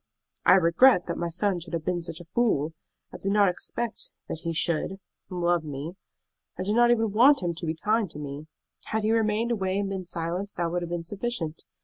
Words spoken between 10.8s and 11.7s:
have been sufficient.